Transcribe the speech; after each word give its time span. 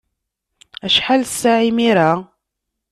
Acḥal 0.85 1.21
ssaɛa 1.29 1.63
imir-a? 1.69 2.11